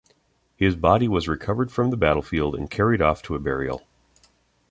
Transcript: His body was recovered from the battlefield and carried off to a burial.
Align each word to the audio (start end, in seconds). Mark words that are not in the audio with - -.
His 0.55 0.75
body 0.75 1.07
was 1.07 1.27
recovered 1.27 1.71
from 1.71 1.91
the 1.91 1.95
battlefield 1.95 2.55
and 2.55 2.71
carried 2.71 3.03
off 3.03 3.21
to 3.21 3.35
a 3.35 3.39
burial. 3.39 3.83